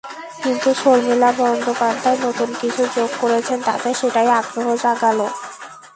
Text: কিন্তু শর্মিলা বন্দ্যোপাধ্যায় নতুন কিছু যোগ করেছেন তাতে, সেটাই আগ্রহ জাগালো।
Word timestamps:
কিন্তু 0.43 0.69
শর্মিলা 0.73 1.29
বন্দ্যোপাধ্যায় 1.37 2.19
নতুন 2.21 2.49
কিছু 2.61 2.83
যোগ 2.95 3.09
করেছেন 3.21 3.59
তাতে, 3.61 3.89
সেটাই 3.93 4.29
আগ্রহ 4.39 4.67
জাগালো। 4.75 5.27